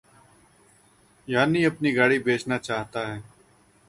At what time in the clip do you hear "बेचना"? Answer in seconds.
2.19-2.57